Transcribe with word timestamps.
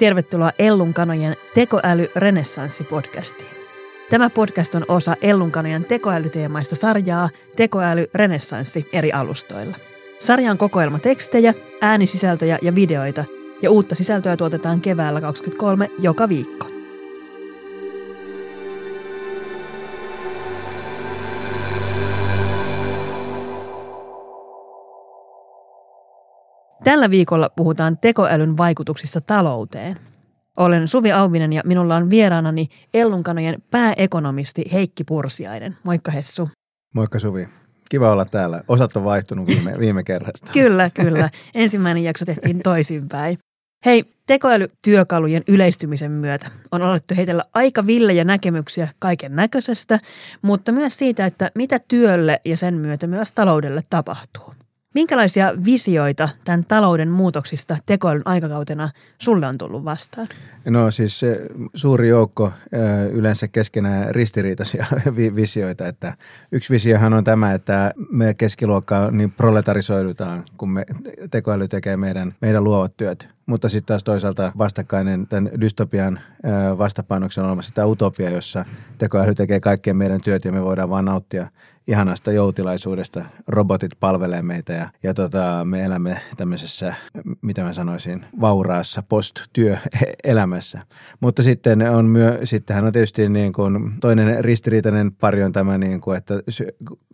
Tervetuloa 0.00 0.52
Ellun 0.58 0.94
kanojen 0.94 1.36
tekoäly 1.54 2.10
renessanssi-podcastiin. 2.16 3.56
Tämä 4.10 4.30
podcast 4.30 4.74
on 4.74 4.84
osa 4.88 5.16
Ellun 5.22 5.50
kanojen 5.50 5.84
tekoälyteemaista 5.84 6.76
sarjaa 6.76 7.28
Tekoäly 7.56 8.06
renessanssi 8.14 8.88
eri 8.92 9.12
alustoilla. 9.12 9.76
Sarja 10.20 10.50
on 10.50 10.58
kokoelma 10.58 10.98
tekstejä, 10.98 11.54
äänisisältöjä 11.80 12.58
ja 12.62 12.74
videoita, 12.74 13.24
ja 13.62 13.70
uutta 13.70 13.94
sisältöä 13.94 14.36
tuotetaan 14.36 14.80
keväällä 14.80 15.20
2023 15.20 15.90
joka 15.98 16.28
viikko. 16.28 16.69
Tällä 26.84 27.10
viikolla 27.10 27.50
puhutaan 27.56 27.98
tekoälyn 27.98 28.56
vaikutuksista 28.56 29.20
talouteen. 29.20 29.96
Olen 30.56 30.88
Suvi 30.88 31.12
Auvinen 31.12 31.52
ja 31.52 31.62
minulla 31.64 31.96
on 31.96 32.10
vieraanani 32.10 32.68
Ellunkanojen 32.94 33.62
pääekonomisti 33.70 34.64
Heikki 34.72 35.04
Pursiainen. 35.04 35.76
Moikka 35.82 36.10
Hessu. 36.10 36.48
Moikka 36.94 37.18
Suvi. 37.18 37.48
Kiva 37.88 38.12
olla 38.12 38.24
täällä. 38.24 38.60
Osat 38.68 38.96
on 38.96 39.04
vaihtunut 39.04 39.46
viime, 39.46 39.78
viime 39.84 40.04
kerrasta. 40.04 40.52
kyllä, 40.52 40.90
kyllä. 40.90 41.30
Ensimmäinen 41.54 42.04
jakso 42.04 42.24
tehtiin 42.24 42.60
toisinpäin. 42.62 43.38
Hei, 43.86 44.04
tekoälytyökalujen 44.26 45.42
yleistymisen 45.48 46.10
myötä 46.10 46.50
on 46.72 46.82
alettu 46.82 47.14
heitellä 47.16 47.42
aika 47.54 47.86
villejä 47.86 48.24
näkemyksiä 48.24 48.88
kaiken 48.98 49.36
näköisestä, 49.36 50.00
mutta 50.42 50.72
myös 50.72 50.98
siitä, 50.98 51.26
että 51.26 51.50
mitä 51.54 51.80
työlle 51.88 52.40
ja 52.44 52.56
sen 52.56 52.74
myötä 52.74 53.06
myös 53.06 53.32
taloudelle 53.32 53.82
tapahtuu. 53.90 54.52
Minkälaisia 54.94 55.52
visioita 55.64 56.28
tämän 56.44 56.64
talouden 56.68 57.08
muutoksista 57.08 57.76
tekoälyn 57.86 58.22
aikakautena 58.24 58.88
sulle 59.18 59.46
on 59.46 59.58
tullut 59.58 59.84
vastaan? 59.84 60.28
No 60.68 60.90
siis 60.90 61.20
suuri 61.74 62.08
joukko 62.08 62.52
yleensä 63.12 63.48
keskenään 63.48 64.14
ristiriitaisia 64.14 64.86
visioita. 65.34 65.88
Että 65.88 66.14
yksi 66.52 66.72
visiohan 66.72 67.12
on 67.12 67.24
tämä, 67.24 67.54
että 67.54 67.92
me 68.10 68.34
keskiluokka 68.34 69.10
niin 69.10 69.32
proletarisoidutaan, 69.32 70.44
kun 70.56 70.70
me 70.70 70.84
tekoäly 71.30 71.68
tekee 71.68 71.96
meidän, 71.96 72.34
meidän 72.40 72.64
luovat 72.64 72.96
työt. 72.96 73.28
Mutta 73.50 73.68
sitten 73.68 73.86
taas 73.86 74.04
toisaalta 74.04 74.52
vastakkainen 74.58 75.26
tämän 75.26 75.50
dystopian 75.60 76.20
vastapainoksen 76.78 77.44
on 77.44 77.48
olemassa 77.48 77.74
tämä 77.74 77.86
utopia, 77.86 78.30
jossa 78.30 78.64
tekoäly 78.98 79.34
tekee 79.34 79.60
kaikkien 79.60 79.96
meidän 79.96 80.20
työt 80.20 80.44
ja 80.44 80.52
me 80.52 80.62
voidaan 80.62 80.90
vaan 80.90 81.04
nauttia 81.04 81.46
ihanasta 81.90 82.32
joutilaisuudesta. 82.32 83.24
Robotit 83.48 83.90
palvelee 84.00 84.42
meitä 84.42 84.72
ja, 84.72 84.90
ja 85.02 85.14
tota, 85.14 85.64
me 85.64 85.84
elämme 85.84 86.20
tämmöisessä, 86.36 86.94
mitä 87.42 87.62
mä 87.62 87.72
sanoisin, 87.72 88.24
vauraassa 88.40 89.02
post-työelämässä. 89.08 90.80
Mutta 91.20 91.42
sitten 91.42 91.90
on 91.90 92.04
myö, 92.06 92.38
sittenhän 92.44 92.84
on 92.84 92.92
tietysti 92.92 93.28
niin 93.28 93.52
kuin 93.52 93.92
toinen 94.00 94.44
ristiriitainen 94.44 95.12
pari 95.12 95.42
on 95.42 95.52
tämä, 95.52 95.78
niin 95.78 96.00
kuin, 96.00 96.18
että 96.18 96.34
sy, 96.48 96.66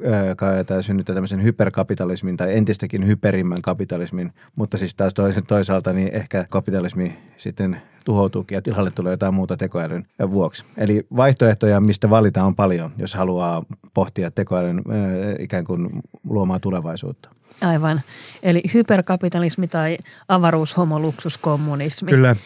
ää, 0.04 0.82
synnyttää 0.82 1.14
tämmöisen 1.14 1.42
hyperkapitalismin 1.42 2.36
tai 2.36 2.56
entistäkin 2.56 3.06
hyperimmän 3.06 3.62
kapitalismin, 3.62 4.32
mutta 4.56 4.78
siis 4.78 4.94
taas 4.94 5.14
toisaalta 5.48 5.92
niin 5.92 6.14
ehkä 6.26 6.46
kapitalismi 6.50 7.18
sitten 7.36 7.82
tuhoutuukin 8.06 8.56
ja 8.56 8.62
tilalle 8.62 8.90
tulee 8.90 9.12
jotain 9.12 9.34
muuta 9.34 9.56
tekoälyn 9.56 10.06
vuoksi. 10.30 10.64
Eli 10.76 11.06
vaihtoehtoja, 11.16 11.80
mistä 11.80 12.10
valita 12.10 12.44
on 12.44 12.56
paljon, 12.56 12.90
jos 12.98 13.14
haluaa 13.14 13.62
pohtia 13.94 14.30
tekoälyn 14.30 14.82
ikään 15.38 15.64
kuin 15.64 15.88
luomaa 16.28 16.60
tulevaisuutta. 16.60 17.28
Aivan. 17.60 18.00
Eli 18.42 18.62
hyperkapitalismi 18.74 19.68
tai 19.68 19.98
avaruushomoluksuskommunismi. 20.28 22.10
Kyllä. 22.10 22.36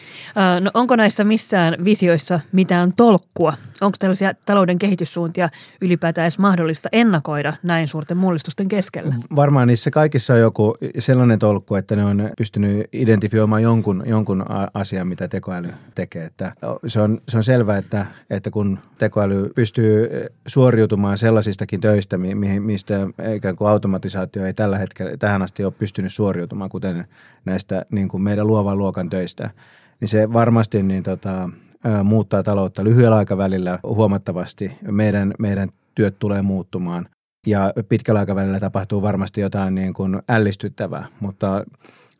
No 0.59 0.71
onko 0.73 0.95
näissä 0.95 1.23
missään 1.23 1.75
visioissa 1.85 2.39
mitään 2.51 2.93
tolkkua? 2.93 3.53
Onko 3.81 3.95
tällaisia 3.99 4.33
talouden 4.45 4.79
kehityssuuntia 4.79 5.49
ylipäätään 5.81 6.23
edes 6.23 6.39
mahdollista 6.39 6.89
ennakoida 6.91 7.53
näin 7.63 7.87
suurten 7.87 8.17
mullistusten 8.17 8.67
keskellä? 8.67 9.15
Varmaan 9.35 9.67
niissä 9.67 9.91
kaikissa 9.91 10.33
on 10.33 10.39
joku 10.39 10.75
sellainen 10.99 11.39
tolkku, 11.39 11.75
että 11.75 11.95
ne 11.95 12.05
on 12.05 12.29
pystynyt 12.37 12.87
identifioimaan 12.93 13.63
jonkun, 13.63 14.03
jonkun 14.05 14.45
asian, 14.73 15.07
mitä 15.07 15.27
tekoäly 15.51 15.73
tekee. 15.95 16.25
Että 16.25 16.53
se, 16.87 17.01
on, 17.01 17.21
se 17.27 17.37
on 17.37 17.43
selvää, 17.43 17.77
että, 17.77 18.05
että 18.29 18.51
kun 18.51 18.79
tekoäly 18.97 19.49
pystyy 19.55 20.09
suoriutumaan 20.47 21.17
sellaisistakin 21.17 21.81
töistä, 21.81 22.17
mistä 22.59 23.07
ikään 23.35 23.55
kuin 23.55 23.69
automatisaatio 23.69 24.45
ei 24.45 24.53
tällä 24.53 24.77
hetkellä, 24.77 25.17
tähän 25.17 25.41
asti 25.41 25.63
ole 25.63 25.73
pystynyt 25.79 26.13
suoriutumaan, 26.13 26.69
kuten 26.69 27.07
näistä 27.45 27.85
niin 27.91 28.07
kuin 28.07 28.23
meidän 28.23 28.47
luovan 28.47 28.77
luokan 28.77 29.09
töistä, 29.09 29.49
niin 29.99 30.09
se 30.09 30.33
varmasti 30.33 30.83
niin 30.83 31.03
tota, 31.03 31.49
muuttaa 32.03 32.43
taloutta 32.43 32.83
lyhyellä 32.83 33.15
aikavälillä 33.15 33.79
huomattavasti. 33.83 34.71
Meidän, 34.91 35.33
meidän 35.39 35.69
työt 35.95 36.15
tulee 36.19 36.41
muuttumaan 36.41 37.09
ja 37.47 37.73
pitkällä 37.89 38.19
aikavälillä 38.19 38.59
tapahtuu 38.59 39.01
varmasti 39.01 39.41
jotain 39.41 39.75
niin 39.75 39.93
kuin 39.93 40.21
ällistyttävää, 40.29 41.07
mutta 41.19 41.65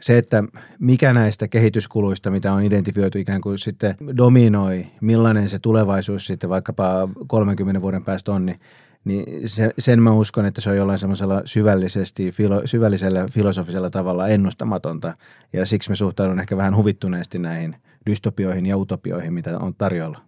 se, 0.01 0.17
että 0.17 0.43
mikä 0.79 1.13
näistä 1.13 1.47
kehityskuluista, 1.47 2.31
mitä 2.31 2.53
on 2.53 2.63
identifioitu 2.63 3.17
ikään 3.17 3.41
kuin 3.41 3.59
sitten 3.59 3.95
dominoi, 4.17 4.87
millainen 5.01 5.49
se 5.49 5.59
tulevaisuus 5.59 6.25
sitten 6.25 6.49
vaikkapa 6.49 7.09
30 7.27 7.81
vuoden 7.81 8.03
päästä 8.03 8.31
on, 8.31 8.45
niin 8.45 8.59
niin 9.03 9.49
se, 9.49 9.73
sen 9.79 10.01
mä 10.01 10.11
uskon, 10.11 10.45
että 10.45 10.61
se 10.61 10.69
on 10.69 10.77
jollain 10.77 10.99
semmoisella 10.99 11.41
syvällisesti, 11.45 12.31
filo, 12.31 12.61
syvällisellä 12.65 13.25
filosofisella 13.31 13.89
tavalla 13.89 14.27
ennustamatonta. 14.27 15.13
Ja 15.53 15.65
siksi 15.65 15.89
me 15.89 15.95
suhtaudun 15.95 16.39
ehkä 16.39 16.57
vähän 16.57 16.75
huvittuneesti 16.75 17.39
näihin 17.39 17.75
dystopioihin 18.05 18.65
ja 18.65 18.77
utopioihin, 18.77 19.33
mitä 19.33 19.59
on 19.59 19.75
tarjolla. 19.75 20.21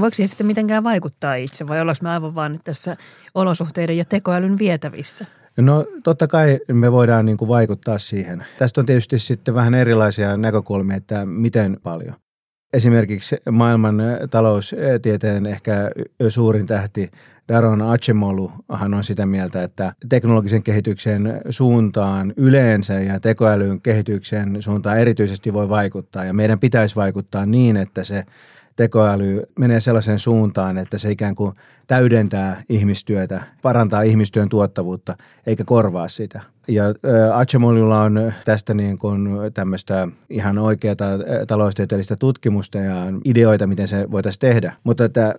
Voiko 0.00 0.14
siihen 0.14 0.28
sitten 0.28 0.46
mitenkään 0.46 0.84
vaikuttaa 0.84 1.34
itse 1.34 1.68
vai 1.68 1.80
ollaanko 1.80 2.02
me 2.02 2.10
aivan 2.10 2.34
vaan 2.34 2.60
tässä 2.64 2.96
olosuhteiden 3.34 3.98
ja 3.98 4.04
tekoälyn 4.04 4.58
vietävissä? 4.58 5.26
No 5.56 5.86
totta 6.04 6.26
kai 6.26 6.58
me 6.72 6.92
voidaan 6.92 7.26
niin 7.26 7.36
kuin 7.36 7.48
vaikuttaa 7.48 7.98
siihen. 7.98 8.46
Tästä 8.58 8.80
on 8.80 8.86
tietysti 8.86 9.18
sitten 9.18 9.54
vähän 9.54 9.74
erilaisia 9.74 10.36
näkökulmia, 10.36 10.96
että 10.96 11.26
miten 11.26 11.76
paljon. 11.82 12.14
Esimerkiksi 12.72 13.36
maailman 13.50 14.02
taloustieteen 14.30 15.46
ehkä 15.46 15.90
suurin 16.28 16.66
tähti 16.66 17.10
Daron 17.48 17.82
Acemolu 17.82 18.52
on 18.68 19.04
sitä 19.04 19.26
mieltä, 19.26 19.62
että 19.62 19.92
teknologisen 20.08 20.62
kehityksen 20.62 21.40
suuntaan 21.50 22.32
yleensä 22.36 23.00
ja 23.00 23.20
tekoälyn 23.20 23.80
kehityksen 23.80 24.62
suuntaan 24.62 24.98
erityisesti 24.98 25.52
voi 25.52 25.68
vaikuttaa. 25.68 26.24
Ja 26.24 26.34
meidän 26.34 26.60
pitäisi 26.60 26.96
vaikuttaa 26.96 27.46
niin, 27.46 27.76
että 27.76 28.04
se 28.04 28.24
tekoäly 28.76 29.42
menee 29.58 29.80
sellaiseen 29.80 30.18
suuntaan, 30.18 30.78
että 30.78 30.98
se 30.98 31.10
ikään 31.10 31.34
kuin 31.34 31.54
täydentää 31.86 32.62
ihmistyötä, 32.68 33.42
parantaa 33.62 34.02
ihmistyön 34.02 34.48
tuottavuutta, 34.48 35.16
eikä 35.46 35.64
korvaa 35.64 36.08
sitä. 36.08 36.40
Ja 36.68 36.84
Acemolilla 37.34 38.00
on 38.00 38.32
tästä 38.44 38.74
niin 38.74 38.98
kuin 38.98 39.28
tämmöistä 39.54 40.08
ihan 40.30 40.58
oikeata 40.58 41.04
taloustieteellistä 41.46 42.16
tutkimusta 42.16 42.78
ja 42.78 42.94
ideoita, 43.24 43.66
miten 43.66 43.88
se 43.88 44.10
voitaisiin 44.10 44.40
tehdä. 44.40 44.72
Mutta 44.84 45.04
että 45.04 45.34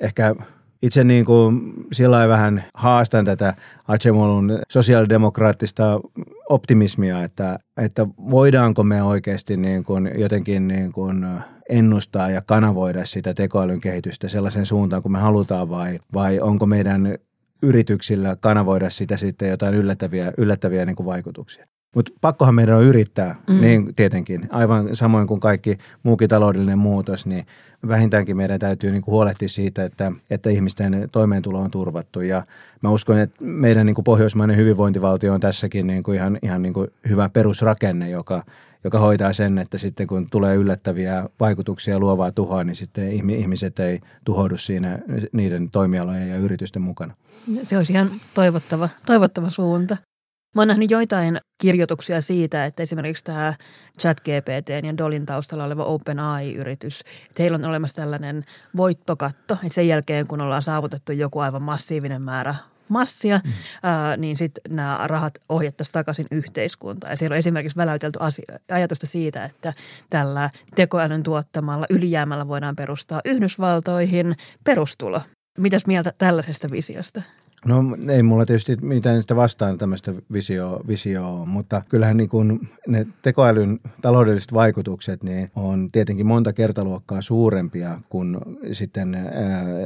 ehkä 0.00 0.34
itse 0.82 1.04
niin 1.04 1.24
kuin 1.24 1.74
sillä 1.92 2.28
vähän 2.28 2.64
haastan 2.74 3.24
tätä 3.24 3.54
Acemolun 3.88 4.58
sosiaalidemokraattista 4.68 6.00
optimismia, 6.48 7.24
että, 7.24 7.58
että 7.76 8.06
voidaanko 8.30 8.82
me 8.82 9.02
oikeasti 9.02 9.56
niin 9.56 9.84
kuin 9.84 10.10
jotenkin 10.18 10.68
niin 10.68 10.92
kuin 10.92 11.26
ennustaa 11.68 12.30
ja 12.30 12.42
kanavoida 12.46 13.04
sitä 13.04 13.34
tekoälyn 13.34 13.80
kehitystä 13.80 14.28
sellaisen 14.28 14.66
suuntaan, 14.66 15.02
kun 15.02 15.12
me 15.12 15.18
halutaan 15.18 15.70
vai, 15.70 15.98
vai 16.14 16.40
onko 16.40 16.66
meidän 16.66 17.18
yrityksillä 17.62 18.36
kanavoida 18.40 18.90
sitä 18.90 19.16
sitten 19.16 19.48
jotain 19.48 19.74
yllättäviä, 19.74 20.32
yllättäviä 20.38 20.86
niin 20.86 20.96
kuin 20.96 21.06
vaikutuksia. 21.06 21.66
Mutta 21.96 22.12
pakkohan 22.20 22.54
meidän 22.54 22.76
on 22.76 22.82
yrittää, 22.82 23.34
mm. 23.46 23.60
niin 23.60 23.94
tietenkin. 23.94 24.48
Aivan 24.50 24.96
samoin 24.96 25.26
kuin 25.26 25.40
kaikki 25.40 25.78
muukin 26.02 26.28
taloudellinen 26.28 26.78
muutos, 26.78 27.26
niin 27.26 27.46
vähintäänkin 27.88 28.36
meidän 28.36 28.60
täytyy 28.60 28.90
niin 28.90 29.02
kuin 29.02 29.12
huolehtia 29.12 29.48
siitä, 29.48 29.84
että, 29.84 30.12
että 30.30 30.50
ihmisten 30.50 31.08
toimeentulo 31.12 31.60
on 31.60 31.70
turvattu. 31.70 32.20
Ja 32.20 32.42
mä 32.82 32.90
uskon, 32.90 33.18
että 33.18 33.44
meidän 33.44 33.86
niin 33.86 33.94
kuin 33.94 34.04
pohjoismainen 34.04 34.56
hyvinvointivaltio 34.56 35.34
on 35.34 35.40
tässäkin 35.40 35.86
niin 35.86 36.02
kuin 36.02 36.16
ihan, 36.16 36.38
ihan 36.42 36.62
niin 36.62 36.74
kuin 36.74 36.88
hyvä 37.08 37.28
perusrakenne, 37.28 38.10
joka, 38.10 38.42
joka 38.84 38.98
hoitaa 38.98 39.32
sen, 39.32 39.58
että 39.58 39.78
sitten 39.78 40.06
kun 40.06 40.30
tulee 40.30 40.56
yllättäviä 40.56 41.28
vaikutuksia 41.40 41.98
luovaa 41.98 42.32
tuhoa, 42.32 42.64
niin 42.64 42.76
sitten 42.76 43.12
ihmiset 43.12 43.78
ei 43.78 44.00
tuhoudu 44.24 44.56
siinä 44.56 44.98
niiden 45.32 45.70
toimialojen 45.70 46.28
ja 46.28 46.36
yritysten 46.36 46.82
mukana. 46.82 47.14
Se 47.62 47.76
olisi 47.76 47.92
ihan 47.92 48.10
toivottava, 48.34 48.88
toivottava 49.06 49.50
suunta. 49.50 49.96
Mä 50.56 50.60
oon 50.60 50.68
nähnyt 50.68 50.90
joitain 50.90 51.40
kirjoituksia 51.60 52.20
siitä, 52.20 52.64
että 52.64 52.82
esimerkiksi 52.82 53.24
tämä 53.24 53.54
ChatGPT 54.00 54.68
ja 54.68 54.98
Dolin 54.98 55.26
taustalla 55.26 55.64
oleva 55.64 55.84
OpenAI-yritys, 55.84 57.00
että 57.00 57.42
heillä 57.42 57.54
on 57.54 57.64
olemassa 57.64 57.96
tällainen 57.96 58.44
voittokatto, 58.76 59.54
että 59.54 59.74
sen 59.74 59.88
jälkeen 59.88 60.26
kun 60.26 60.40
ollaan 60.40 60.62
saavutettu 60.62 61.12
joku 61.12 61.38
aivan 61.38 61.62
massiivinen 61.62 62.22
määrä 62.22 62.54
massia, 62.88 63.40
mm. 63.44 63.52
ää, 63.82 64.16
niin 64.16 64.36
sitten 64.36 64.76
nämä 64.76 65.00
rahat 65.04 65.34
ohjattaisiin 65.48 65.92
takaisin 65.92 66.26
yhteiskuntaan. 66.30 67.12
Ja 67.12 67.16
siellä 67.16 67.34
on 67.34 67.38
esimerkiksi 67.38 67.76
väläytelty 67.76 68.18
asia, 68.22 68.58
ajatusta 68.70 69.06
siitä, 69.06 69.44
että 69.44 69.72
tällä 70.10 70.50
tekoälyn 70.74 71.22
tuottamalla 71.22 71.86
ylijäämällä 71.90 72.48
voidaan 72.48 72.76
perustaa 72.76 73.20
Yhdysvaltoihin 73.24 74.36
perustulo. 74.64 75.20
Mitäs 75.58 75.86
mieltä 75.86 76.12
tällaisesta 76.18 76.68
visiosta? 76.70 77.22
No 77.64 77.82
ei 78.08 78.22
mulla 78.22 78.46
tietysti 78.46 78.76
mitään 78.76 79.20
sitä 79.20 79.36
vastaan 79.36 79.78
tämmöistä 79.78 80.14
visioa, 80.32 80.80
visioa 80.88 81.44
mutta 81.44 81.82
kyllähän 81.88 82.16
niin 82.16 82.28
kuin 82.28 82.68
ne 82.86 83.06
tekoälyn 83.22 83.80
taloudelliset 84.02 84.52
vaikutukset 84.52 85.22
niin 85.22 85.50
on 85.56 85.88
tietenkin 85.92 86.26
monta 86.26 86.52
kertaluokkaa 86.52 87.22
suurempia 87.22 88.00
kuin 88.08 88.38
sitten 88.72 89.14
ää, 89.14 89.22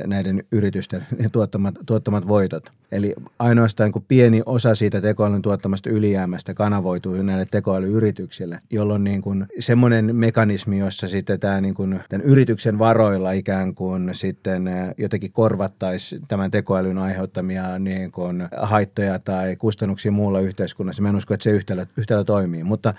näiden 0.06 0.44
yritysten 0.52 1.06
tuottamat, 1.32 1.74
tuottamat 1.86 2.28
voitot. 2.28 2.70
Eli 2.92 3.14
ainoastaan 3.38 3.92
kun 3.92 4.04
pieni 4.08 4.42
osa 4.46 4.74
siitä 4.74 5.00
tekoälyn 5.00 5.42
tuottamasta 5.42 5.90
ylijäämästä 5.90 6.54
kanavoituu 6.54 7.22
näille 7.22 7.46
tekoälyyrityksille, 7.50 8.58
jolloin 8.70 9.04
niin 9.04 9.22
kuin 9.22 9.46
semmoinen 9.58 10.16
mekanismi, 10.16 10.78
jossa 10.78 11.08
sitten 11.08 11.40
tämä 11.40 11.60
niin 11.60 11.74
kuin 11.74 12.00
tämän 12.08 12.26
yrityksen 12.26 12.78
varoilla 12.78 13.32
ikään 13.32 13.74
kuin 13.74 14.14
sitten 14.14 14.70
jotenkin 14.98 15.32
korvattaisi 15.32 16.20
tämän 16.28 16.50
tekoälyn 16.50 16.98
aiheuttamia 16.98 17.59
niin 17.78 18.12
kuin 18.12 18.48
haittoja 18.56 19.18
tai 19.18 19.56
kustannuksia 19.56 20.12
muulla 20.12 20.40
yhteiskunnassa. 20.40 21.02
Mä 21.02 21.08
en 21.08 21.16
usko, 21.16 21.34
että 21.34 21.44
se 21.44 21.50
yhtälö, 21.50 21.86
yhtälö 21.96 22.24
toimii. 22.24 22.64
Mutta 22.64 22.94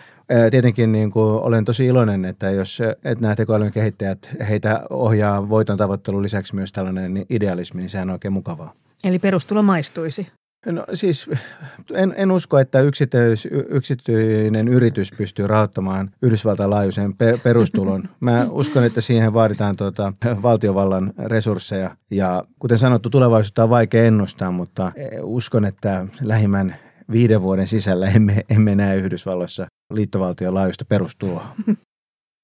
tietenkin 0.52 0.92
niin 0.92 1.12
kuin 1.12 1.26
olen 1.26 1.66
tosi 1.66 1.86
iloinen, 1.86 2.26
että 2.26 2.50
jos 2.50 2.82
että 2.82 3.22
nämä 3.22 3.36
tekoälyn 3.36 3.72
kehittäjät, 3.72 4.32
heitä 4.50 4.82
ohjaa 4.90 5.50
voiton 5.50 5.78
tavoittelun 5.78 6.24
lisäksi 6.24 6.56
myös 6.56 6.72
tällainen 6.72 7.26
idealismi, 7.30 7.82
niin 7.82 7.90
sehän 7.90 8.10
on 8.10 8.14
oikein 8.14 8.34
mukavaa. 8.34 8.74
Eli 9.04 9.20
perustulo 9.20 9.64
maistuisi? 9.64 10.28
No 10.66 10.86
siis 10.94 11.30
en, 11.94 12.14
en 12.18 12.32
usko, 12.32 12.60
että 12.60 12.82
yksityis, 12.82 13.48
yksityinen 13.70 14.68
yritys 14.68 15.12
pystyy 15.18 15.48
rahoittamaan 15.48 16.12
Yhdysvaltain 16.22 16.70
laajuisen 16.70 17.14
pe, 17.18 17.40
perustulon. 17.44 18.10
Mä 18.20 18.48
uskon, 18.50 18.84
että 18.84 19.02
siihen 19.02 19.34
vaaditaan 19.34 19.76
tuota, 19.76 20.14
valtiovallan 20.42 21.14
resursseja 21.26 21.96
ja 22.12 22.44
kuten 22.60 22.78
sanottu, 22.78 23.10
tulevaisuutta 23.10 23.64
on 23.64 23.70
vaikea 23.70 24.04
ennustaa, 24.04 24.52
mutta 24.52 24.92
uskon, 25.22 25.66
että 25.66 26.06
lähimmän 26.22 26.76
viiden 27.12 27.42
vuoden 27.42 27.68
sisällä 27.68 28.08
emme, 28.08 28.46
emme 28.50 28.76
näe 28.76 28.96
Yhdysvalloissa 28.96 29.68
liittovaltion 29.94 30.54
laajuista 30.54 30.86
perustuloa. 30.86 31.56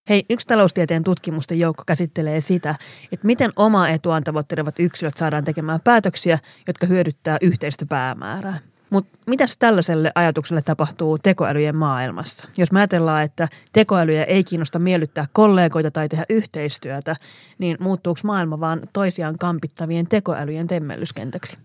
Hei, 0.10 0.26
yksi 0.30 0.48
taloustieteen 0.48 1.04
tutkimusten 1.04 1.60
joukko 1.60 1.84
käsittelee 1.88 2.42
sitä, 2.42 2.76
että 3.12 3.26
miten 3.26 3.52
omaa 3.56 3.90
etuaan 3.90 4.24
tavoittelevat 4.24 4.80
yksilöt 4.80 5.18
saadaan 5.18 5.44
tekemään 5.44 5.80
päätöksiä, 5.84 6.40
jotka 6.68 6.88
hyödyttää 6.88 7.38
yhteistä 7.42 7.86
päämäärää. 7.86 8.60
Mutta 8.90 9.20
mitäs 9.26 9.58
tällaiselle 9.58 10.12
ajatukselle 10.16 10.62
tapahtuu 10.62 11.18
tekoälyjen 11.18 11.76
maailmassa? 11.76 12.48
Jos 12.58 12.72
me 12.72 12.80
ajatellaan, 12.80 13.24
että 13.24 13.48
tekoälyjä 13.74 14.24
ei 14.24 14.44
kiinnosta 14.44 14.80
miellyttää 14.80 15.26
kollegoita 15.34 15.92
tai 15.92 16.10
tehdä 16.10 16.26
yhteistyötä, 16.30 17.16
niin 17.58 17.78
muuttuuko 17.80 18.20
maailma 18.24 18.60
vaan 18.60 18.82
toisiaan 18.94 19.38
kampittavien 19.38 20.08
tekoälyjen 20.08 20.68
temmellyskentäksi? 20.68 21.58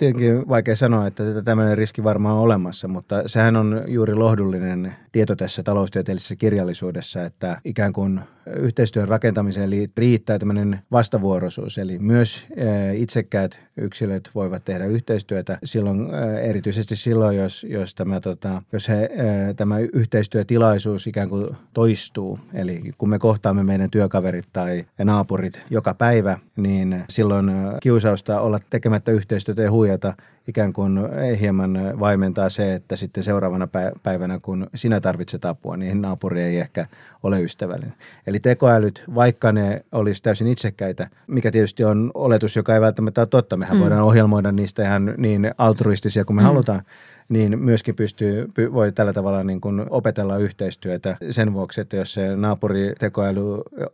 Tietenkin 0.00 0.48
vaikea 0.48 0.76
sanoa, 0.76 1.06
että 1.06 1.42
tämmöinen 1.42 1.78
riski 1.78 2.04
varmaan 2.04 2.36
on 2.36 2.42
olemassa, 2.42 2.88
mutta 2.88 3.22
sehän 3.26 3.56
on 3.56 3.82
juuri 3.86 4.14
lohdullinen 4.14 4.94
tieto 5.12 5.36
tässä 5.36 5.62
taloustieteellisessä 5.62 6.36
kirjallisuudessa, 6.36 7.24
että 7.24 7.60
ikään 7.64 7.92
kuin 7.92 8.20
yhteistyön 8.56 9.08
rakentamiseen 9.08 9.70
riittää 9.96 10.38
tämmöinen 10.38 10.78
vastavuoroisuus. 10.92 11.78
Eli 11.78 11.98
myös 11.98 12.46
itsekkäät 12.94 13.58
yksilöt 13.76 14.30
voivat 14.34 14.64
tehdä 14.64 14.86
yhteistyötä 14.86 15.58
silloin, 15.64 16.14
erityisesti 16.42 16.96
silloin, 16.96 17.36
jos, 17.36 17.66
jos, 17.68 17.94
tämä, 17.94 18.20
tota, 18.20 18.62
jos 18.72 18.88
he, 18.88 19.10
tämä 19.56 19.78
yhteistyötilaisuus 19.78 21.06
ikään 21.06 21.28
kuin 21.28 21.56
toistuu. 21.74 22.38
Eli 22.54 22.82
kun 22.98 23.08
me 23.08 23.18
kohtaamme 23.18 23.62
meidän 23.62 23.90
työkaverit 23.90 24.46
tai 24.52 24.84
naapurit 25.04 25.62
joka 25.70 25.94
päivä, 25.94 26.38
niin 26.56 27.04
silloin 27.08 27.50
kiusausta 27.82 28.40
olla 28.40 28.60
tekemättä 28.70 29.12
yhteistyötä 29.12 29.62
ja 29.62 29.70
это. 29.90 30.16
Ikään 30.50 30.72
kuin 30.72 30.98
hieman 31.40 31.78
vaimentaa 32.00 32.48
se, 32.48 32.74
että 32.74 32.96
sitten 32.96 33.22
seuraavana 33.22 33.68
päivänä, 34.02 34.38
kun 34.42 34.66
sinä 34.74 35.00
tarvitset 35.00 35.44
apua, 35.44 35.76
niin 35.76 36.02
naapuri 36.02 36.42
ei 36.42 36.56
ehkä 36.56 36.86
ole 37.22 37.42
ystävällinen. 37.42 37.94
Eli 38.26 38.40
tekoälyt, 38.40 39.04
vaikka 39.14 39.52
ne 39.52 39.84
olisi 39.92 40.22
täysin 40.22 40.46
itsekkäitä, 40.46 41.08
mikä 41.26 41.50
tietysti 41.50 41.84
on 41.84 42.10
oletus, 42.14 42.56
joka 42.56 42.74
ei 42.74 42.80
välttämättä 42.80 43.20
ole 43.20 43.26
totta, 43.26 43.56
mehän 43.56 43.76
mm. 43.76 43.80
voidaan 43.80 44.02
ohjelmoida 44.02 44.52
niistä 44.52 44.82
ihan 44.82 45.14
niin 45.16 45.50
altruistisia 45.58 46.24
kuin 46.24 46.36
me 46.36 46.42
mm. 46.42 46.46
halutaan, 46.46 46.82
niin 47.28 47.58
myöskin 47.58 47.94
pystyy, 47.94 48.48
voi 48.72 48.92
tällä 48.92 49.12
tavalla 49.12 49.44
niin 49.44 49.60
kuin 49.60 49.86
opetella 49.90 50.36
yhteistyötä 50.36 51.16
sen 51.30 51.52
vuoksi, 51.52 51.80
että 51.80 51.96
jos 51.96 52.12
se 52.14 52.36
naapuri 52.36 52.92
tekoäly 52.98 53.42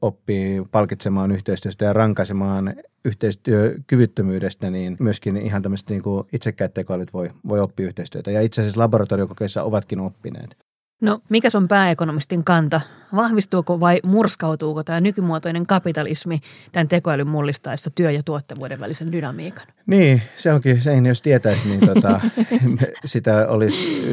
oppii 0.02 0.62
palkitsemaan 0.70 1.32
yhteistyöstä 1.32 1.85
ja 1.85 1.93
rankaisemaan 1.93 2.75
yhteistyökyvyttömyydestä, 3.05 4.70
niin 4.70 4.97
myöskin 4.99 5.37
ihan 5.37 5.62
tämmöiset 5.62 5.91
niin 5.91 6.02
kuin 6.02 6.26
itsekkäät 6.47 6.75
tekoälyt 6.75 7.13
voi, 7.13 7.29
voi 7.49 7.61
oppia 7.61 7.87
yhteistyötä. 7.87 8.31
Ja 8.31 8.41
itse 8.41 8.61
asiassa 8.61 8.81
laboratoriokokeissa 8.81 9.63
ovatkin 9.63 10.01
oppineet. 10.01 10.57
No, 11.03 11.21
mikä 11.29 11.49
on 11.55 11.69
pääekonomistin 11.69 12.45
kanta? 12.45 12.81
Vahvistuuko 13.17 13.81
vai 13.81 14.01
murskautuuko 14.05 14.85
tämä 14.85 15.01
nykymuotoinen 15.01 15.67
kapitalismi 15.67 16.39
tämän 16.73 16.89
tekoälyn 16.89 17.29
mullistaessa 17.29 17.91
työ- 17.91 18.11
ja 18.11 18.23
tuottavuuden 18.23 18.81
välisen 18.81 19.13
dynamiikan? 19.13 19.67
Niin, 19.87 20.23
se 20.37 20.53
onkin, 20.53 20.83
se 20.83 20.93
jos 21.09 21.23
tietäisi, 21.23 21.69
niin 21.69 21.81
tota, 21.81 22.21
sitä 23.05 23.49
olisi, 23.49 24.11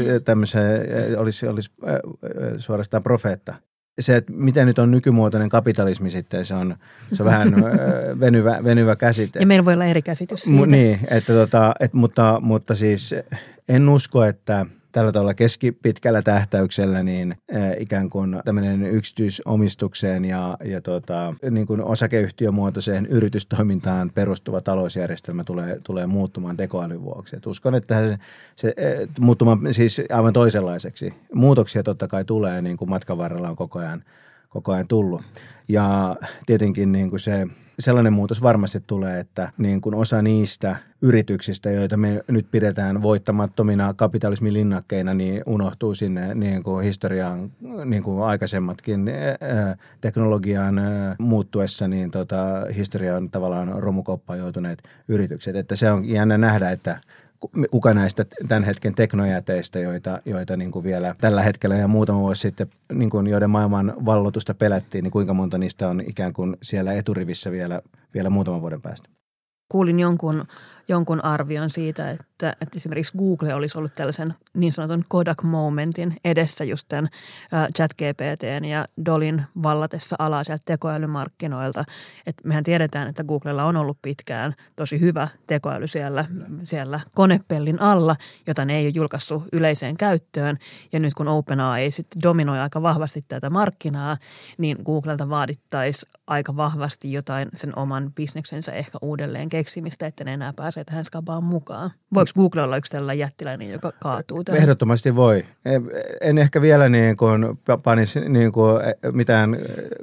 olisi, 1.17 1.47
olisi 1.47 1.71
suorastaan 2.57 3.03
profeetta 3.03 3.55
se, 3.99 4.15
että 4.15 4.33
mitä 4.35 4.65
nyt 4.65 4.79
on 4.79 4.91
nykymuotoinen 4.91 5.49
kapitalismi 5.49 6.09
sitten, 6.09 6.45
se 6.45 6.53
on, 6.53 6.75
se 7.13 7.23
on 7.23 7.29
vähän 7.29 7.55
venyvä, 8.19 8.63
venyvä 8.63 8.95
käsite. 8.95 9.39
Ja 9.39 9.47
meillä 9.47 9.65
voi 9.65 9.73
olla 9.73 9.85
eri 9.85 10.01
käsitys 10.01 10.41
siitä. 10.41 10.65
M- 10.65 10.71
niin, 10.71 10.99
että 11.07 11.33
tota, 11.33 11.73
et, 11.79 11.93
mutta, 11.93 12.39
mutta 12.41 12.75
siis 12.75 13.15
en 13.69 13.89
usko, 13.89 14.23
että– 14.23 14.65
tällä 14.93 15.11
tavalla 15.11 15.33
keskipitkällä 15.33 16.21
tähtäyksellä 16.21 17.03
niin 17.03 17.35
ikään 17.77 18.09
kuin 18.09 18.41
tämmöinen 18.45 18.85
yksityisomistukseen 18.85 20.25
ja, 20.25 20.57
ja 20.65 20.81
tota, 20.81 21.33
niin 21.51 21.67
kuin 21.67 21.83
osakeyhtiömuotoiseen 21.83 23.05
yritystoimintaan 23.05 24.11
perustuva 24.15 24.61
talousjärjestelmä 24.61 25.43
tulee, 25.43 25.79
tulee 25.83 26.05
muuttumaan 26.05 26.57
tekoälyn 26.57 27.03
vuoksi. 27.03 27.35
Et 27.35 27.47
uskon, 27.47 27.75
että 27.75 27.99
se, 28.07 28.17
se 28.55 28.73
muuttumaan 29.19 29.59
siis 29.73 30.01
aivan 30.11 30.33
toisenlaiseksi. 30.33 31.13
Muutoksia 31.33 31.83
totta 31.83 32.07
kai 32.07 32.25
tulee, 32.25 32.61
niin 32.61 32.77
kuin 32.77 32.89
matkan 32.89 33.17
varrella 33.17 33.49
on 33.49 33.55
koko 33.55 33.79
ajan, 33.79 34.03
koko 34.53 34.71
ajan 34.71 34.87
tullut. 34.87 35.21
Ja 35.67 36.15
tietenkin 36.45 36.91
niin 36.91 37.09
kuin 37.09 37.19
se 37.19 37.47
sellainen 37.79 38.13
muutos 38.13 38.41
varmasti 38.41 38.83
tulee, 38.87 39.19
että 39.19 39.51
niin 39.57 39.81
kuin 39.81 39.95
osa 39.95 40.21
niistä 40.21 40.75
yrityksistä, 41.01 41.71
joita 41.71 41.97
me 41.97 42.23
nyt 42.27 42.47
pidetään 42.51 43.01
voittamattomina 43.01 43.93
kapitalismin 43.93 44.53
linnakkeina, 44.53 45.13
niin 45.13 45.43
unohtuu 45.45 45.95
sinne 45.95 46.35
niin 46.35 46.63
kuin 46.63 46.83
historiaan 46.83 47.51
niin 47.85 48.03
kuin 48.03 48.23
aikaisemmatkin 48.23 49.11
teknologian 50.01 50.81
muuttuessa, 51.19 51.87
niin 51.87 52.11
tota, 52.11 52.65
historiaan 52.75 53.29
tavallaan 53.29 53.83
romukoppaan 53.83 54.39
joutuneet 54.39 54.83
yritykset. 55.07 55.55
Että 55.55 55.75
se 55.75 55.91
on 55.91 56.05
jännä 56.05 56.37
nähdä, 56.37 56.71
että 56.71 56.99
kuka 57.71 57.93
näistä 57.93 58.25
tämän 58.47 58.63
hetken 58.63 58.95
teknojäteistä, 58.95 59.79
joita, 59.79 60.21
joita 60.25 60.57
niin 60.57 60.71
kuin 60.71 60.83
vielä 60.83 61.15
tällä 61.21 61.41
hetkellä 61.41 61.75
ja 61.75 61.87
muutama 61.87 62.19
vuosi 62.19 62.41
sitten, 62.41 62.67
niin 62.93 63.09
kuin 63.09 63.27
joiden 63.27 63.49
maailman 63.49 63.93
vallotusta 64.05 64.53
pelättiin, 64.53 65.03
niin 65.03 65.11
kuinka 65.11 65.33
monta 65.33 65.57
niistä 65.57 65.89
on 65.89 66.01
ikään 66.07 66.33
kuin 66.33 66.57
siellä 66.61 66.93
eturivissä 66.93 67.51
vielä, 67.51 67.81
vielä 68.13 68.29
muutaman 68.29 68.61
vuoden 68.61 68.81
päästä? 68.81 69.09
Kuulin 69.71 69.99
jonkun 69.99 70.43
jonkun 70.87 71.25
arvion 71.25 71.69
siitä, 71.69 72.11
että, 72.11 72.25
että 72.49 72.77
esimerkiksi 72.77 73.17
Google 73.17 73.53
olisi 73.53 73.77
ollut 73.77 73.93
tällaisen 73.93 74.33
niin 74.53 74.71
sanotun 74.71 75.03
Kodak-momentin 75.07 76.15
edessä 76.25 76.63
just 76.63 76.87
tämän 76.87 77.09
ChatGPTn 77.75 78.65
ja 78.65 78.87
Dolin 79.05 79.41
vallatessa 79.63 80.15
alaa 80.19 80.43
sieltä 80.43 80.63
tekoälymarkkinoilta. 80.65 81.83
Et 82.25 82.35
mehän 82.43 82.63
tiedetään, 82.63 83.07
että 83.07 83.23
Googlella 83.23 83.63
on 83.63 83.77
ollut 83.77 83.97
pitkään 84.01 84.53
tosi 84.75 84.99
hyvä 84.99 85.27
tekoäly 85.47 85.87
siellä, 85.87 86.25
siellä 86.63 86.99
konepellin 87.15 87.81
alla, 87.81 88.15
jota 88.47 88.65
ne 88.65 88.77
ei 88.77 88.85
ole 88.85 88.93
julkaissut 88.95 89.43
yleiseen 89.53 89.97
käyttöön. 89.97 90.57
Ja 90.91 90.99
nyt 90.99 91.13
kun 91.13 91.27
OpenAI 91.27 91.91
sitten 91.91 92.21
dominoi 92.23 92.59
aika 92.59 92.81
vahvasti 92.81 93.25
tätä 93.27 93.49
markkinaa, 93.49 94.17
niin 94.57 94.77
Googlelta 94.85 95.29
vaadittaisi 95.29 96.05
aika 96.27 96.55
vahvasti 96.55 97.11
jotain 97.11 97.49
sen 97.55 97.77
oman 97.79 98.11
bisneksensä 98.15 98.71
ehkä 98.71 98.97
uudelleen 99.01 99.49
keksimistä, 99.49 100.07
että 100.07 100.23
ne 100.23 100.33
enää 100.33 100.53
pääse 100.53 100.73
pääsee 100.73 100.83
tähän 100.83 101.05
skabaan 101.05 101.43
mukaan? 101.43 101.91
Voiko 102.13 102.31
Google 102.35 102.61
olla 102.61 102.77
yksi 102.77 102.91
tällainen 102.91 103.19
jättiläinen, 103.19 103.69
joka 103.69 103.91
kaatuu 103.99 104.43
tähän? 104.43 104.61
Ehdottomasti 104.61 105.15
voi. 105.15 105.45
En 106.21 106.37
ehkä 106.37 106.61
vielä 106.61 106.89
niin 106.89 107.17
kuin 107.17 107.45
panisi 107.83 108.19
niin 108.19 108.51
kuin 108.51 108.81
mitään 109.11 109.57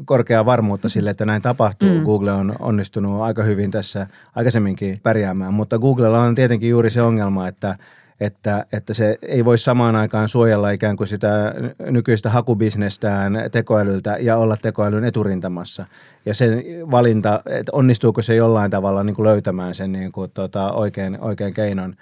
korkeaa 0.05 0.47
varmuutta 0.47 0.89
sille, 0.89 1.11
että 1.11 1.27
näin 1.27 1.43
tapahtuu. 1.43 1.95
Mm. 1.95 2.03
Google 2.03 2.33
on 2.33 2.55
onnistunut 2.59 3.23
aika 3.23 3.43
hyvin 3.43 3.71
tässä 3.71 4.07
aikaisemminkin 4.37 5.01
pärjäämään, 5.03 5.55
mutta 5.55 5.79
Googlella 5.79 6.23
on 6.23 6.35
tietenkin 6.35 6.71
juuri 6.71 6.91
se 6.91 7.03
ongelma, 7.03 7.49
että– 7.49 7.77
että, 8.21 8.67
että 8.73 8.95
se 8.95 9.19
ei 9.23 9.45
voi 9.45 9.59
samaan 9.59 9.97
aikaan 9.97 10.29
suojella 10.29 10.71
ikään 10.71 10.97
kuin 10.97 11.09
sitä 11.09 11.55
nykyistä 11.81 12.31
hakubisnestään 12.31 13.33
tekoälyltä 13.53 14.17
ja 14.21 14.37
olla 14.37 14.57
tekoälyn 14.57 15.05
eturintamassa. 15.05 15.87
Ja 16.27 16.35
sen 16.35 16.65
valinta, 16.91 17.43
että 17.47 17.73
onnistuuko 17.75 18.23
se 18.23 18.35
jollain 18.35 18.71
tavalla 18.71 19.05
niin 19.05 19.17
kuin 19.17 19.27
löytämään 19.27 19.75
sen 19.75 19.93
niin 19.93 20.13
kuin, 20.13 20.31
tota, 20.31 20.73
oikein, 20.73 21.21
oikein 21.21 21.55
keinon, 21.55 21.95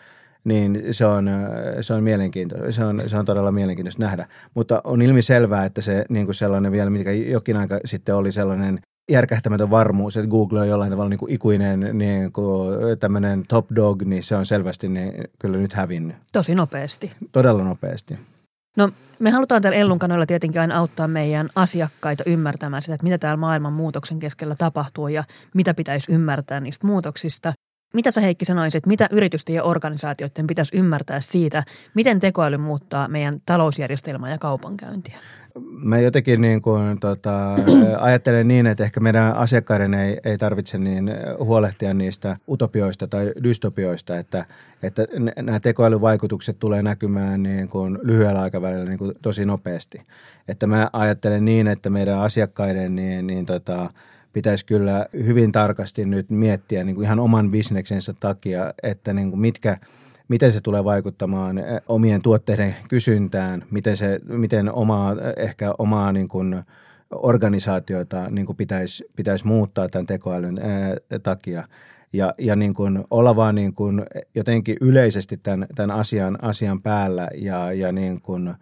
niin 0.44 0.84
se 0.90 1.06
on, 1.06 1.30
se 1.80 1.94
on 1.94 2.04
mielenkiintoista. 2.04 2.72
Se 2.72 2.84
on, 2.84 3.02
se 3.06 3.16
on 3.16 3.24
todella 3.24 3.52
mielenkiintoista 3.52 4.02
nähdä. 4.02 4.26
Mutta 4.54 4.80
on 4.84 5.02
ilmi 5.02 5.22
selvää, 5.22 5.64
että 5.64 5.80
se 5.80 6.04
niin 6.08 6.26
kuin 6.26 6.34
sellainen 6.34 6.72
vielä, 6.72 6.90
mikä 6.90 7.12
jokin 7.12 7.56
aika 7.56 7.80
sitten 7.84 8.14
oli 8.14 8.32
sellainen 8.32 8.78
järkähtämätön 9.08 9.70
varmuus, 9.70 10.16
että 10.16 10.30
Google 10.30 10.60
on 10.60 10.68
jollain 10.68 10.90
tavalla 10.90 11.10
niin 11.10 11.18
kuin 11.18 11.32
ikuinen 11.32 11.90
niin 11.92 12.32
kuin 12.32 12.98
tämmöinen 13.00 13.44
top 13.48 13.66
dog, 13.76 14.02
niin 14.02 14.22
se 14.22 14.36
on 14.36 14.46
selvästi 14.46 14.88
niin 14.88 15.12
kyllä 15.38 15.58
nyt 15.58 15.72
hävinnyt. 15.72 16.16
Tosi 16.32 16.54
nopeasti. 16.54 17.12
Todella 17.32 17.64
nopeasti. 17.64 18.18
No 18.76 18.90
me 19.18 19.30
halutaan 19.30 19.62
täällä 19.62 19.78
Ellun 19.78 19.98
kanoilla 19.98 20.26
tietenkin 20.26 20.60
aina 20.60 20.78
auttaa 20.78 21.08
meidän 21.08 21.48
asiakkaita 21.54 22.24
ymmärtämään 22.26 22.82
sitä, 22.82 22.94
että 22.94 23.04
mitä 23.04 23.18
täällä 23.18 23.36
maailman 23.36 23.72
muutoksen 23.72 24.18
keskellä 24.18 24.54
tapahtuu 24.58 25.08
ja 25.08 25.24
mitä 25.54 25.74
pitäisi 25.74 26.12
ymmärtää 26.12 26.60
niistä 26.60 26.86
muutoksista. 26.86 27.52
Mitä 27.94 28.10
sä 28.10 28.20
Heikki 28.20 28.44
sanoisit, 28.44 28.86
mitä 28.86 29.08
yritysten 29.10 29.54
ja 29.54 29.62
organisaatioiden 29.62 30.46
pitäisi 30.46 30.76
ymmärtää 30.76 31.20
siitä, 31.20 31.62
miten 31.94 32.20
tekoäly 32.20 32.56
muuttaa 32.56 33.08
meidän 33.08 33.40
talousjärjestelmää 33.46 34.30
ja 34.30 34.38
kaupankäyntiä? 34.38 35.18
Mä 35.70 35.98
jotenkin 35.98 36.40
niin 36.40 36.62
kuin, 36.62 37.00
tota, 37.00 37.54
ajattelen 37.98 38.48
niin, 38.48 38.66
että 38.66 38.84
ehkä 38.84 39.00
meidän 39.00 39.36
asiakkaiden 39.36 39.94
ei, 39.94 40.20
ei 40.24 40.38
tarvitse 40.38 40.78
niin 40.78 41.10
huolehtia 41.38 41.94
niistä 41.94 42.36
utopioista 42.48 43.06
tai 43.06 43.32
dystopioista, 43.42 44.18
että, 44.18 44.44
että 44.82 45.06
nämä 45.36 45.60
tekoälyvaikutukset 45.60 46.58
tulee 46.58 46.82
näkymään 46.82 47.42
niin 47.42 47.68
kuin 47.68 47.98
lyhyellä 48.02 48.40
aikavälillä 48.40 48.84
niin 48.84 48.98
kuin 48.98 49.14
tosi 49.22 49.44
nopeasti. 49.44 50.02
Että 50.48 50.66
mä 50.66 50.90
ajattelen 50.92 51.44
niin, 51.44 51.66
että 51.66 51.90
meidän 51.90 52.18
asiakkaiden 52.18 52.96
niin, 52.96 53.26
niin 53.26 53.46
tota, 53.46 53.90
pitäisi 54.32 54.66
kyllä 54.66 55.06
hyvin 55.12 55.52
tarkasti 55.52 56.04
nyt 56.04 56.30
miettiä 56.30 56.84
niin 56.84 56.94
kuin 56.94 57.04
ihan 57.04 57.20
oman 57.20 57.50
bisneksensä 57.50 58.14
takia, 58.20 58.74
että 58.82 59.12
niin 59.12 59.30
kuin 59.30 59.40
mitkä– 59.40 59.76
miten 60.28 60.52
se 60.52 60.60
tulee 60.60 60.84
vaikuttamaan 60.84 61.58
eh, 61.58 61.80
omien 61.88 62.22
tuotteiden 62.22 62.76
kysyntään, 62.88 63.64
miten, 63.70 63.96
se, 63.96 64.20
miten 64.24 64.72
omaa, 64.72 65.16
ehkä 65.36 65.74
omaa 65.78 66.12
niin 66.12 66.28
kuin 66.28 66.62
organisaatioita 67.10 68.30
niin 68.30 68.46
kuin 68.46 68.56
pitäisi, 68.56 69.04
pitäisi 69.16 69.46
muuttaa 69.46 69.88
tämän 69.88 70.06
tekoälyn 70.06 70.58
ää, 70.58 70.90
eh, 70.90 71.20
takia. 71.22 71.64
Ja, 72.12 72.34
ja 72.38 72.56
niin 72.56 72.74
kuin 72.74 73.04
olla 73.10 73.36
vaan 73.36 73.54
niin 73.54 73.74
kuin 73.74 74.02
jotenkin 74.34 74.76
yleisesti 74.80 75.36
tämän, 75.36 75.66
tämän 75.74 75.90
asian, 75.90 76.44
asian 76.44 76.82
päällä 76.82 77.28
ja, 77.34 77.72
ja 77.72 77.92
niin 77.92 78.20
kuin 78.20 78.54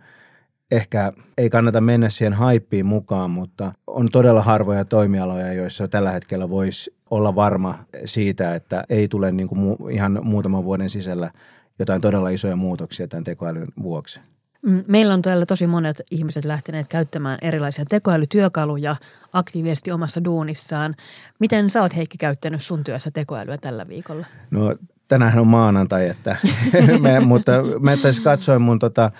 ehkä 0.70 1.12
ei 1.38 1.50
kannata 1.50 1.80
mennä 1.80 2.10
siihen 2.10 2.32
haippiin 2.32 2.86
mukaan, 2.86 3.30
mutta 3.30 3.72
on 3.86 4.08
todella 4.12 4.42
harvoja 4.42 4.84
toimialoja, 4.84 5.52
joissa 5.52 5.88
tällä 5.88 6.10
hetkellä 6.10 6.50
voisi 6.50 6.96
olla 7.10 7.34
varma 7.34 7.78
siitä, 8.04 8.54
että 8.54 8.84
ei 8.88 9.08
tule 9.08 9.32
niin 9.32 9.48
kuin 9.48 9.76
ihan 9.90 10.20
muutaman 10.22 10.64
vuoden 10.64 10.90
sisällä 10.90 11.30
jotain 11.78 12.00
todella 12.00 12.28
isoja 12.28 12.56
muutoksia 12.56 13.08
tämän 13.08 13.24
tekoälyn 13.24 13.66
vuoksi. 13.82 14.20
Mm, 14.62 14.84
meillä 14.86 15.14
on 15.14 15.22
täällä 15.22 15.46
tosi 15.46 15.66
monet 15.66 16.02
ihmiset 16.10 16.44
lähteneet 16.44 16.86
käyttämään 16.88 17.38
erilaisia 17.42 17.84
tekoälytyökaluja 17.84 18.96
aktiivisesti 19.32 19.92
omassa 19.92 20.24
duunissaan. 20.24 20.94
Miten 21.38 21.70
sä 21.70 21.82
oot 21.82 21.96
Heikki 21.96 22.18
käyttänyt 22.18 22.62
sun 22.62 22.84
työssä 22.84 23.10
tekoälyä 23.10 23.58
tällä 23.58 23.84
viikolla? 23.88 24.26
No 24.50 24.76
tänään 25.08 25.38
on 25.38 25.46
maanantai, 25.46 26.08
että 26.08 26.36
me, 27.00 27.20
mutta 27.20 27.52
mä 27.80 27.96
tässä 27.96 28.22
katsoin 28.22 28.62
mun 28.62 28.78
tota, 28.78 29.10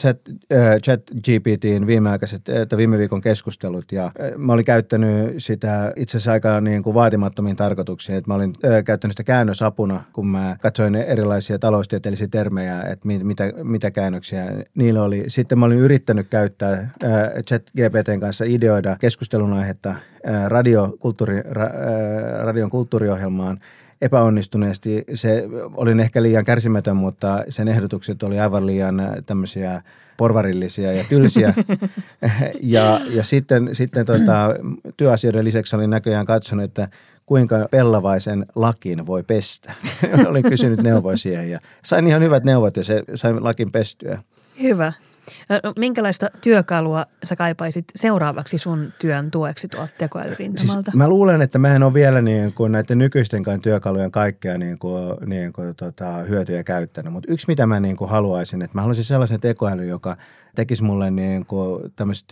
chat, 0.00 0.18
chat 0.84 1.00
GPTin 1.10 1.86
viimeaikaiset, 1.86 2.48
että 2.48 2.76
viime 2.76 2.98
viikon 2.98 3.20
keskustelut 3.20 3.92
ja 3.92 4.10
mä 4.36 4.52
olin 4.52 4.64
käyttänyt 4.64 5.34
sitä 5.38 5.92
itse 5.96 6.16
asiassa 6.16 6.32
aika 6.32 6.60
niin 6.60 6.82
kuin 6.82 6.94
vaatimattomiin 6.94 7.56
tarkoituksiin, 7.56 8.18
että 8.18 8.30
mä 8.30 8.34
olin 8.34 8.54
käyttänyt 8.84 9.12
sitä 9.12 9.24
käännösapuna, 9.24 10.04
kun 10.12 10.26
mä 10.26 10.56
katsoin 10.60 10.94
erilaisia 10.94 11.58
taloustieteellisiä 11.58 12.28
termejä, 12.30 12.82
että 12.82 13.08
mitä, 13.08 13.52
mitä 13.62 13.90
käännöksiä 13.90 14.44
niillä 14.74 15.02
oli. 15.02 15.24
Sitten 15.28 15.58
mä 15.58 15.66
olin 15.66 15.78
yrittänyt 15.78 16.28
käyttää 16.28 16.90
chat 17.48 17.62
GPTn 17.62 18.20
kanssa 18.20 18.44
ideoida 18.48 18.96
keskustelun 19.00 19.52
aihetta 19.52 19.94
radio, 20.48 20.96
kulttuuri, 21.00 21.42
radion 22.44 22.70
kulttuuriohjelmaan– 22.70 23.58
epäonnistuneesti. 24.00 25.04
Se 25.14 25.44
olin 25.74 26.00
ehkä 26.00 26.22
liian 26.22 26.44
kärsimätön, 26.44 26.96
mutta 26.96 27.44
sen 27.48 27.68
ehdotukset 27.68 28.22
oli 28.22 28.40
aivan 28.40 28.66
liian 28.66 29.00
äh, 29.00 29.12
tämmöisiä 29.26 29.82
porvarillisia 30.16 30.92
ja 30.92 31.04
tylsiä. 31.08 31.54
ja, 32.60 33.00
ja 33.10 33.24
sitten, 33.24 33.70
sitten 33.72 34.06
tota, 34.06 34.48
työasioiden 34.96 35.44
lisäksi 35.44 35.76
olin 35.76 35.90
näköjään 35.90 36.26
katsonut, 36.26 36.64
että 36.64 36.88
kuinka 37.26 37.68
pellavaisen 37.70 38.46
lakin 38.54 39.06
voi 39.06 39.22
pestä. 39.22 39.72
olin 40.28 40.42
kysynyt 40.42 40.82
neuvoja 40.82 41.16
siihen 41.16 41.50
ja 41.50 41.58
sain 41.84 42.06
ihan 42.06 42.22
hyvät 42.22 42.44
neuvot 42.44 42.76
ja 42.76 42.84
se 42.84 43.04
sai 43.14 43.40
lakin 43.40 43.72
pestyä. 43.72 44.22
Hyvä. 44.62 44.92
Minkälaista 45.78 46.30
työkalua 46.40 47.06
sä 47.24 47.36
kaipaisit 47.36 47.84
seuraavaksi 47.96 48.58
sun 48.58 48.92
työn 48.98 49.30
tueksi 49.30 49.68
tuolta 49.68 49.92
tekoälyrintamalta? 49.98 50.82
Siis 50.90 50.94
mä 50.94 51.08
luulen, 51.08 51.42
että 51.42 51.58
mä 51.58 51.74
en 51.74 51.82
ole 51.82 51.94
vielä 51.94 52.20
niin 52.20 52.52
kuin 52.52 52.72
näiden 52.72 52.98
nykyistenkään 52.98 53.60
työkalujen 53.60 54.10
kaikkea 54.10 54.58
niin 54.58 54.78
kuin, 54.78 55.16
niin 55.26 55.52
kuin 55.52 55.74
tota, 55.76 56.12
hyötyjä 56.12 56.64
käyttänyt. 56.64 57.12
Mutta 57.12 57.32
yksi, 57.32 57.46
mitä 57.48 57.66
mä 57.66 57.80
niin 57.80 57.96
kuin 57.96 58.10
haluaisin, 58.10 58.62
että 58.62 58.78
mä 58.78 58.80
haluaisin 58.80 59.04
sellaisen 59.04 59.40
tekoälyn, 59.40 59.88
joka 59.88 60.16
tekisi 60.54 60.82
mulle 60.82 61.10
niin 61.10 61.46
kuin 61.46 61.92
tämmöiset 61.96 62.28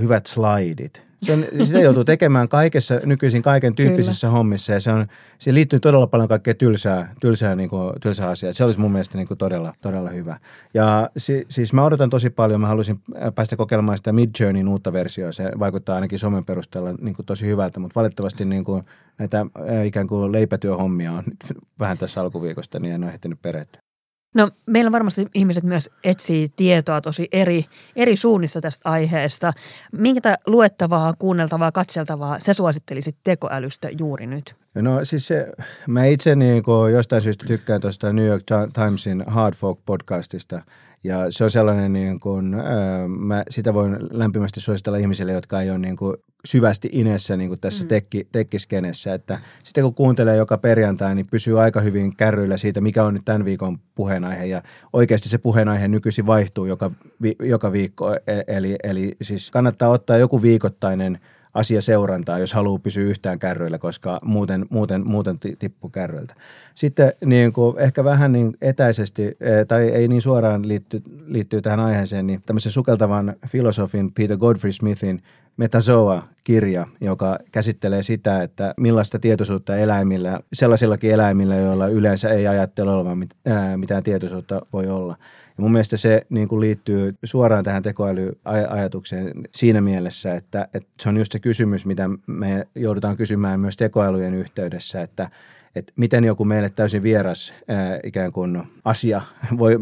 hyvät 0.00 0.26
slaidit– 0.26 1.02
sen, 1.22 1.46
sitä 1.64 1.78
joutuu 1.78 2.04
tekemään 2.04 2.48
kaikessa, 2.48 3.00
nykyisin 3.04 3.42
kaiken 3.42 3.74
tyyppisissä 3.74 4.26
Kyllä. 4.26 4.36
hommissa 4.36 4.72
ja 4.72 4.80
se, 4.80 4.90
on, 4.90 5.06
se 5.38 5.54
liittyy 5.54 5.80
todella 5.80 6.06
paljon 6.06 6.28
kaikkea 6.28 6.54
tylsää, 6.54 7.14
tylsää, 7.20 7.56
niin 7.56 7.68
kuin, 7.68 7.92
tylsää 8.00 8.28
asiaa. 8.28 8.52
Se 8.52 8.64
olisi 8.64 8.80
mun 8.80 8.92
mielestä 8.92 9.18
niin 9.18 9.28
kuin 9.28 9.38
todella, 9.38 9.74
todella 9.80 10.10
hyvä. 10.10 10.38
Ja 10.74 11.10
si, 11.16 11.46
siis 11.48 11.72
mä 11.72 11.84
odotan 11.84 12.10
tosi 12.10 12.30
paljon, 12.30 12.60
mä 12.60 12.66
haluaisin 12.66 13.00
päästä 13.34 13.56
kokeilemaan 13.56 13.96
sitä 13.96 14.12
Midjourneyn 14.12 14.68
uutta 14.68 14.92
versiota. 14.92 15.32
Se 15.32 15.50
vaikuttaa 15.58 15.94
ainakin 15.94 16.18
somen 16.18 16.44
perusteella 16.44 16.94
niin 17.00 17.14
kuin 17.14 17.26
tosi 17.26 17.46
hyvältä, 17.46 17.80
mutta 17.80 18.00
valitettavasti 18.00 18.44
niin 18.44 18.64
kuin 18.64 18.82
näitä 19.18 19.46
ikään 19.84 20.06
kuin 20.06 20.32
leipätyöhommia 20.32 21.12
on 21.12 21.24
nyt 21.26 21.60
vähän 21.80 21.98
tässä 21.98 22.20
alkuviikosta, 22.20 22.80
niin 22.80 22.94
en 22.94 23.04
ole 23.04 23.12
ehtinyt 23.12 23.42
perehtyä. 23.42 23.87
No 24.34 24.50
meillä 24.66 24.92
varmasti 24.92 25.26
ihmiset 25.34 25.64
myös 25.64 25.90
etsii 26.04 26.52
tietoa 26.56 27.00
tosi 27.00 27.28
eri, 27.32 27.64
eri 27.96 28.16
suunnista 28.16 28.60
tästä 28.60 28.90
aiheesta. 28.90 29.52
Minkä 29.92 30.38
luettavaa, 30.46 31.14
kuunneltavaa, 31.18 31.72
katseltavaa 31.72 32.38
se 32.38 32.54
suosittelisit 32.54 33.16
tekoälystä 33.24 33.88
juuri 33.98 34.26
nyt? 34.26 34.54
No 34.74 35.04
siis 35.04 35.26
se, 35.26 35.52
mä 35.86 36.04
itse 36.04 36.36
niin 36.36 36.62
jostain 36.92 37.22
syystä 37.22 37.46
tykkään 37.46 37.80
tuosta 37.80 38.12
New 38.12 38.26
York 38.26 38.44
Timesin 38.72 39.24
Hard 39.26 39.54
Folk 39.54 39.78
podcastista– 39.86 40.62
ja 41.04 41.30
se 41.30 41.44
on 41.44 41.50
sellainen, 41.50 41.92
niin 41.92 42.20
kuin, 42.20 42.54
ää, 42.54 43.08
mä 43.08 43.42
sitä 43.50 43.74
voin 43.74 43.96
lämpimästi 44.10 44.60
suositella 44.60 44.98
ihmisille, 44.98 45.32
jotka 45.32 45.60
ei 45.60 45.70
ole 45.70 45.78
niin 45.78 45.96
kuin 45.96 46.16
syvästi 46.44 46.88
inessä 46.92 47.36
niin 47.36 47.48
kuin 47.48 47.60
tässä 47.60 47.84
mm. 47.84 47.88
tekki, 47.88 48.28
tekkiskenessä. 48.32 49.14
Että 49.14 49.40
sitten 49.64 49.84
kun 49.84 49.94
kuuntelee 49.94 50.36
joka 50.36 50.58
perjantai, 50.58 51.14
niin 51.14 51.26
pysyy 51.30 51.60
aika 51.60 51.80
hyvin 51.80 52.16
kärryillä 52.16 52.56
siitä, 52.56 52.80
mikä 52.80 53.04
on 53.04 53.14
nyt 53.14 53.24
tämän 53.24 53.44
viikon 53.44 53.78
puheenaihe. 53.94 54.46
Ja 54.46 54.62
oikeasti 54.92 55.28
se 55.28 55.38
puheenaihe 55.38 55.88
nykyisin 55.88 56.26
vaihtuu 56.26 56.66
joka, 56.66 56.90
vi, 57.22 57.36
joka 57.42 57.72
viikko. 57.72 58.14
E, 58.14 58.18
eli, 58.46 58.76
eli 58.82 59.16
siis 59.22 59.50
kannattaa 59.50 59.88
ottaa 59.88 60.16
joku 60.16 60.42
viikoittainen– 60.42 61.18
asiaseurantaa, 61.58 62.38
jos 62.38 62.52
haluaa 62.52 62.78
pysyä 62.78 63.04
yhtään 63.04 63.38
kärryillä, 63.38 63.78
koska 63.78 64.18
muuten, 64.24 64.66
muuten, 64.70 65.06
muuten 65.06 65.38
tippuu 65.58 65.90
kärryiltä. 65.90 66.34
Sitten 66.74 67.12
niin 67.24 67.52
kuin 67.52 67.78
ehkä 67.78 68.04
vähän 68.04 68.32
niin 68.32 68.56
etäisesti, 68.60 69.36
e, 69.40 69.64
tai 69.64 69.88
ei 69.88 70.08
niin 70.08 70.22
suoraan 70.22 70.68
liitty, 70.68 71.02
liittyy 71.26 71.62
tähän 71.62 71.80
aiheeseen, 71.80 72.26
niin 72.26 72.42
tämmöisen 72.46 72.72
sukeltavan 72.72 73.36
filosofin 73.46 74.12
Peter 74.12 74.36
Godfrey 74.36 74.72
Smithin 74.72 75.22
Metazoa-kirja, 75.56 76.86
joka 77.00 77.38
käsittelee 77.52 78.02
sitä, 78.02 78.42
että 78.42 78.74
millaista 78.76 79.18
tietoisuutta 79.18 79.76
eläimillä, 79.76 80.40
sellaisillakin 80.52 81.10
eläimillä, 81.10 81.56
joilla 81.56 81.88
yleensä 81.88 82.28
ei 82.28 82.46
ajattele 82.46 82.90
olevan 82.90 83.28
mitään 83.76 84.02
tietoisuutta 84.02 84.62
voi 84.72 84.86
olla. 84.86 85.16
Ja 85.58 85.62
mun 85.62 85.72
mielestä 85.72 85.96
se 85.96 86.26
niin 86.30 86.48
kuin 86.48 86.60
liittyy 86.60 87.14
suoraan 87.24 87.64
tähän 87.64 87.82
tekoälyajatukseen 87.82 89.32
siinä 89.54 89.80
mielessä, 89.80 90.34
että, 90.34 90.68
että 90.74 90.88
se 91.00 91.08
on 91.08 91.16
just 91.16 91.32
se 91.32 91.38
kysymys, 91.38 91.86
mitä 91.86 92.10
me 92.26 92.66
joudutaan 92.74 93.16
kysymään 93.16 93.60
myös 93.60 93.76
tekoälyjen 93.76 94.34
yhteydessä, 94.34 95.02
että, 95.02 95.30
että 95.74 95.92
miten 95.96 96.24
joku 96.24 96.44
meille 96.44 96.70
täysin 96.70 97.02
vieras 97.02 97.54
ää, 97.68 97.98
ikään 98.04 98.32
kuin 98.32 98.62
asia, 98.84 99.22
voi, 99.58 99.76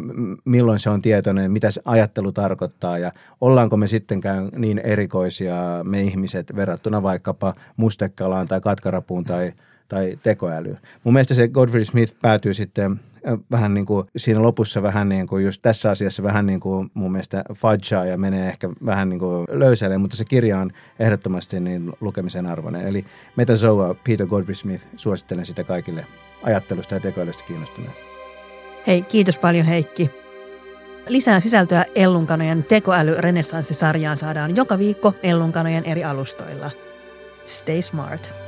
milloin 0.45 0.79
se 0.79 0.91
on 0.91 1.03
tietoinen, 1.03 1.53
mitä 1.53 1.71
se 1.71 1.83
ajattelu 1.85 2.33
tarkoittaa 2.33 2.99
ja 2.99 3.13
ollaanko 3.41 3.77
me 3.77 3.87
sittenkään 3.87 4.49
niin 4.57 4.79
erikoisia 4.79 5.57
me 5.85 6.03
ihmiset 6.03 6.57
verrattuna 6.57 7.03
vaikkapa 7.03 7.55
mustekalaan 7.77 8.49
tai 8.49 8.61
katkarapuun 8.61 9.25
tai, 9.25 9.53
tai 9.89 10.19
tekoälyyn. 10.23 10.79
Mun 11.05 11.15
mielestä 11.15 11.35
se 11.35 11.49
Godfrey 11.49 11.85
Smith 11.85 12.15
päätyy 12.23 12.55
sitten 12.55 13.01
vähän 13.51 13.75
niin 13.75 13.87
kuin 13.87 14.07
siinä 14.17 14.43
lopussa 14.43 14.83
vähän 14.83 15.09
niin 15.09 15.27
kuin 15.27 15.45
just 15.45 15.63
tässä 15.63 15.91
asiassa 15.91 16.23
vähän 16.23 16.47
niin 16.47 16.61
kuin 16.61 16.91
mun 16.95 17.13
mielestä 17.13 17.45
fudgea 17.55 18.05
ja 18.05 18.19
menee 18.19 18.49
ehkä 18.49 18.69
vähän 18.85 19.09
niin 19.09 19.19
kuin 19.19 19.47
löysälle, 19.51 19.99
mutta 19.99 20.17
se 20.17 20.25
kirja 20.25 20.59
on 20.59 20.71
ehdottomasti 20.99 21.61
niin 21.61 21.93
lukemisen 22.01 22.51
arvoinen. 22.51 22.87
Eli 22.87 23.05
Metazoa, 23.37 23.95
Peter 24.09 24.27
Godfrey 24.27 24.55
Smith, 24.55 24.87
suosittelen 24.97 25.47
sitä 25.47 25.65
kaikille 25.65 26.07
ajattelusta 26.43 26.95
ja 26.95 27.01
tekoälystä 27.01 27.43
kiinnostuneille. 27.49 27.97
Hei, 28.87 29.03
kiitos 29.03 29.39
paljon 29.39 29.67
Heikki. 29.67 30.11
Lisää 31.09 31.41
sisältöä 31.41 31.85
Ellunkanojen 31.95 32.65
tekoäly-renessanssisarjaan 32.65 34.17
saadaan 34.17 34.57
joka 34.57 34.79
viikko 34.79 35.15
Ellunkanojen 35.23 35.85
eri 35.85 36.05
alustoilla. 36.05 36.71
Stay 37.47 37.83
smart. 37.83 38.46